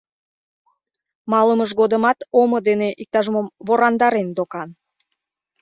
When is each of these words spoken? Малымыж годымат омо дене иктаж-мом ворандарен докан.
Малымыж 1.31 1.71
годымат 1.79 2.19
омо 2.41 2.57
дене 2.67 2.89
иктаж-мом 3.01 3.47
ворандарен 3.67 4.29
докан. 4.37 4.69